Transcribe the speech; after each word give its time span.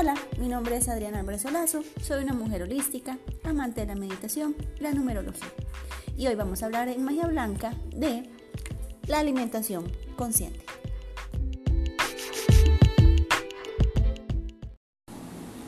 Hola, 0.00 0.14
mi 0.38 0.48
nombre 0.48 0.78
es 0.78 0.88
Adriana 0.88 1.20
Álvarez 1.20 1.42
Solazo, 1.42 1.82
soy 2.00 2.24
una 2.24 2.32
mujer 2.32 2.62
holística, 2.62 3.18
amante 3.44 3.82
de 3.82 3.86
la 3.88 3.94
meditación 3.94 4.56
y 4.78 4.80
la 4.80 4.92
numerología. 4.92 5.52
Y 6.16 6.26
hoy 6.26 6.34
vamos 6.36 6.62
a 6.62 6.66
hablar 6.66 6.88
en 6.88 7.04
magia 7.04 7.26
blanca 7.26 7.74
de 7.94 8.30
la 9.08 9.18
alimentación 9.18 9.92
consciente. 10.16 10.64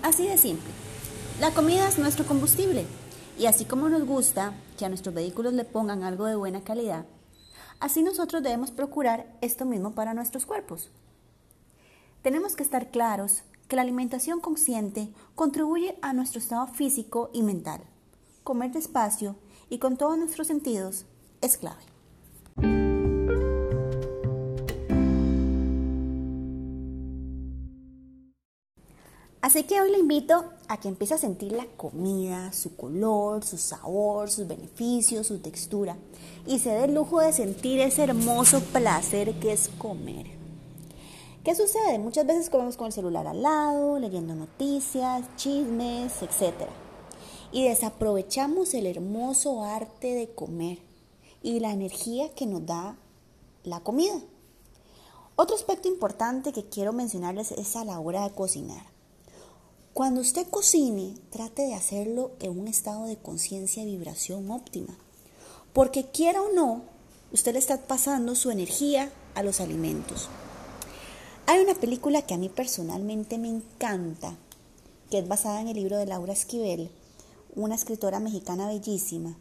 Así 0.02 0.26
de 0.26 0.38
simple. 0.38 0.70
La 1.38 1.50
comida 1.50 1.86
es 1.86 1.98
nuestro 1.98 2.24
combustible 2.24 2.86
y 3.38 3.44
así 3.44 3.66
como 3.66 3.90
nos 3.90 4.06
gusta 4.06 4.54
que 4.78 4.86
a 4.86 4.88
nuestros 4.88 5.14
vehículos 5.14 5.52
le 5.52 5.66
pongan 5.66 6.04
algo 6.04 6.24
de 6.24 6.36
buena 6.36 6.62
calidad, 6.62 7.04
así 7.80 8.02
nosotros 8.02 8.42
debemos 8.42 8.70
procurar 8.70 9.26
esto 9.42 9.66
mismo 9.66 9.94
para 9.94 10.14
nuestros 10.14 10.46
cuerpos. 10.46 10.88
Tenemos 12.22 12.56
que 12.56 12.62
estar 12.62 12.90
claros 12.90 13.42
que 13.72 13.76
la 13.76 13.80
alimentación 13.80 14.40
consciente 14.40 15.08
contribuye 15.34 15.96
a 16.02 16.12
nuestro 16.12 16.40
estado 16.40 16.66
físico 16.66 17.30
y 17.32 17.42
mental. 17.42 17.80
Comer 18.44 18.70
despacio 18.70 19.34
y 19.70 19.78
con 19.78 19.96
todos 19.96 20.18
nuestros 20.18 20.46
sentidos 20.46 21.06
es 21.40 21.56
clave. 21.56 21.80
Así 29.40 29.62
que 29.62 29.80
hoy 29.80 29.90
le 29.90 30.00
invito 30.00 30.52
a 30.68 30.76
que 30.76 30.88
empiece 30.88 31.14
a 31.14 31.18
sentir 31.18 31.52
la 31.52 31.64
comida, 31.64 32.52
su 32.52 32.76
color, 32.76 33.42
su 33.42 33.56
sabor, 33.56 34.30
sus 34.30 34.46
beneficios, 34.46 35.28
su 35.28 35.38
textura 35.38 35.96
y 36.46 36.58
se 36.58 36.68
dé 36.68 36.84
el 36.84 36.94
lujo 36.94 37.20
de 37.20 37.32
sentir 37.32 37.80
ese 37.80 38.02
hermoso 38.02 38.60
placer 38.60 39.32
que 39.40 39.54
es 39.54 39.70
comer. 39.78 40.41
¿Qué 41.44 41.56
sucede? 41.56 41.98
Muchas 41.98 42.24
veces 42.24 42.50
comemos 42.50 42.76
con 42.76 42.86
el 42.86 42.92
celular 42.92 43.26
al 43.26 43.42
lado, 43.42 43.98
leyendo 43.98 44.36
noticias, 44.36 45.24
chismes, 45.34 46.22
etc. 46.22 46.68
Y 47.50 47.64
desaprovechamos 47.64 48.74
el 48.74 48.86
hermoso 48.86 49.64
arte 49.64 50.14
de 50.14 50.32
comer 50.32 50.78
y 51.42 51.58
la 51.58 51.72
energía 51.72 52.32
que 52.32 52.46
nos 52.46 52.64
da 52.64 52.96
la 53.64 53.80
comida. 53.80 54.20
Otro 55.34 55.56
aspecto 55.56 55.88
importante 55.88 56.52
que 56.52 56.68
quiero 56.68 56.92
mencionarles 56.92 57.50
es 57.50 57.74
a 57.74 57.84
la 57.84 57.98
hora 57.98 58.22
de 58.22 58.34
cocinar. 58.34 58.86
Cuando 59.94 60.20
usted 60.20 60.46
cocine, 60.48 61.16
trate 61.30 61.62
de 61.62 61.74
hacerlo 61.74 62.30
en 62.38 62.56
un 62.56 62.68
estado 62.68 63.06
de 63.06 63.16
conciencia 63.16 63.82
y 63.82 63.86
vibración 63.86 64.48
óptima. 64.48 64.96
Porque 65.72 66.06
quiera 66.06 66.40
o 66.40 66.52
no, 66.52 66.82
usted 67.32 67.54
le 67.54 67.58
está 67.58 67.78
pasando 67.78 68.36
su 68.36 68.52
energía 68.52 69.10
a 69.34 69.42
los 69.42 69.60
alimentos. 69.60 70.28
Hay 71.52 71.60
una 71.60 71.74
película 71.74 72.22
que 72.22 72.32
a 72.32 72.38
mí 72.38 72.48
personalmente 72.48 73.36
me 73.36 73.48
encanta, 73.48 74.34
que 75.10 75.18
es 75.18 75.28
basada 75.28 75.60
en 75.60 75.68
el 75.68 75.76
libro 75.76 75.98
de 75.98 76.06
Laura 76.06 76.32
Esquivel, 76.32 76.90
una 77.54 77.74
escritora 77.74 78.20
mexicana 78.20 78.68
bellísima, 78.68 79.36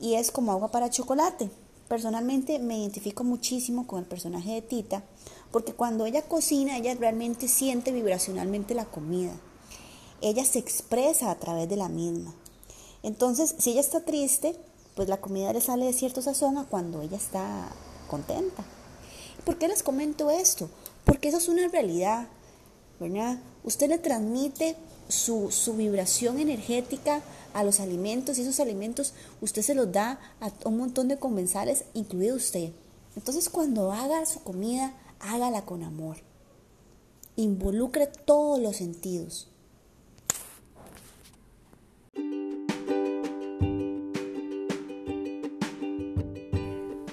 y 0.00 0.14
es 0.14 0.30
como 0.30 0.52
agua 0.52 0.70
para 0.70 0.90
chocolate. 0.90 1.50
Personalmente 1.88 2.60
me 2.60 2.78
identifico 2.78 3.24
muchísimo 3.24 3.88
con 3.88 3.98
el 3.98 4.04
personaje 4.04 4.52
de 4.52 4.62
Tita, 4.62 5.02
porque 5.50 5.72
cuando 5.72 6.06
ella 6.06 6.22
cocina, 6.22 6.76
ella 6.76 6.94
realmente 6.94 7.48
siente 7.48 7.90
vibracionalmente 7.90 8.72
la 8.72 8.84
comida. 8.84 9.32
Ella 10.20 10.44
se 10.44 10.60
expresa 10.60 11.32
a 11.32 11.38
través 11.40 11.68
de 11.68 11.78
la 11.78 11.88
misma. 11.88 12.32
Entonces, 13.02 13.56
si 13.58 13.72
ella 13.72 13.80
está 13.80 14.04
triste, 14.04 14.54
pues 14.94 15.08
la 15.08 15.20
comida 15.20 15.52
le 15.52 15.62
sale 15.62 15.84
de 15.84 15.94
cierto 15.94 16.22
sazón 16.22 16.58
a 16.58 16.66
cuando 16.66 17.02
ella 17.02 17.16
está 17.16 17.72
contenta. 18.08 18.64
¿Por 19.44 19.58
qué 19.58 19.66
les 19.66 19.82
comento 19.82 20.30
esto? 20.30 20.70
Porque 21.12 21.28
eso 21.28 21.36
es 21.36 21.48
una 21.48 21.68
realidad, 21.68 22.26
¿verdad? 22.98 23.38
Usted 23.64 23.90
le 23.90 23.98
transmite 23.98 24.76
su, 25.08 25.50
su, 25.50 25.74
vibración 25.74 26.40
energética 26.40 27.20
a 27.52 27.64
los 27.64 27.80
alimentos 27.80 28.38
y 28.38 28.40
esos 28.40 28.60
alimentos 28.60 29.12
usted 29.42 29.60
se 29.60 29.74
los 29.74 29.92
da 29.92 30.18
a 30.40 30.50
un 30.66 30.78
montón 30.78 31.08
de 31.08 31.18
comensales, 31.18 31.84
incluido 31.92 32.34
usted. 32.34 32.72
Entonces 33.14 33.50
cuando 33.50 33.92
haga 33.92 34.24
su 34.24 34.42
comida, 34.42 34.94
hágala 35.20 35.66
con 35.66 35.82
amor. 35.82 36.16
Involucre 37.36 38.06
todos 38.06 38.58
los 38.58 38.76
sentidos. 38.76 39.48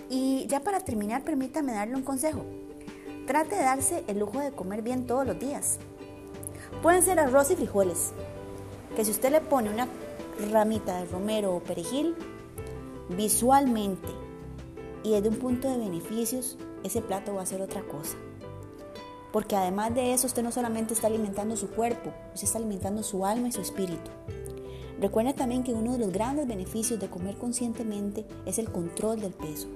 Y 0.10 0.48
ya 0.48 0.62
para 0.62 0.80
terminar, 0.80 1.26
permítame 1.26 1.74
darle 1.74 1.98
un 1.98 2.04
consejo. 2.04 2.46
Trate 3.30 3.58
de 3.58 3.62
darse 3.62 4.04
el 4.08 4.18
lujo 4.18 4.40
de 4.40 4.52
comer 4.52 4.82
bien 4.82 5.06
todos 5.06 5.24
los 5.24 5.38
días. 5.40 5.78
Pueden 6.82 7.04
ser 7.04 7.20
arroz 7.20 7.52
y 7.52 7.56
frijoles, 7.56 8.10
que 8.96 9.06
si 9.06 9.12
usted 9.12 9.32
le 9.32 9.40
pone 9.40 9.70
una 9.70 9.88
ramita 10.52 10.98
de 10.98 11.06
romero 11.06 11.56
o 11.56 11.60
perejil, 11.60 12.16
visualmente 13.10 14.08
y 15.04 15.12
desde 15.12 15.30
un 15.30 15.36
punto 15.36 15.70
de 15.70 15.78
beneficios, 15.78 16.58
ese 16.84 17.04
plato 17.04 17.36
va 17.36 17.44
a 17.44 17.46
ser 17.46 17.62
otra 17.62 17.84
cosa. 17.84 18.18
Porque 19.32 19.56
además 19.56 19.94
de 19.94 20.12
eso, 20.14 20.26
usted 20.26 20.42
no 20.42 20.52
solamente 20.52 20.96
está 20.96 21.06
alimentando 21.06 21.56
su 21.56 21.70
cuerpo, 21.70 22.12
usted 22.34 22.46
está 22.46 22.58
alimentando 22.58 23.04
su 23.04 23.28
alma 23.28 23.50
y 23.50 23.52
su 23.52 23.62
espíritu. 23.62 24.10
Recuerda 25.00 25.34
también 25.34 25.64
que 25.64 25.76
uno 25.76 25.92
de 25.92 26.00
los 26.00 26.12
grandes 26.12 26.48
beneficios 26.48 27.00
de 27.00 27.12
comer 27.12 27.38
conscientemente 27.38 28.26
es 28.48 28.58
el 28.58 28.72
control 28.72 29.22
del 29.22 29.34
peso. 29.34 29.68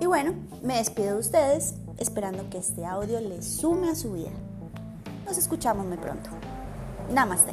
Y 0.00 0.06
bueno, 0.06 0.34
me 0.62 0.76
despido 0.76 1.14
de 1.14 1.20
ustedes 1.20 1.74
esperando 1.98 2.48
que 2.50 2.58
este 2.58 2.86
audio 2.86 3.20
les 3.20 3.44
sume 3.44 3.90
a 3.90 3.94
su 3.94 4.12
vida. 4.12 4.30
Nos 5.26 5.36
escuchamos 5.36 5.86
muy 5.86 5.96
pronto. 5.96 6.30
Namaste. 7.12 7.52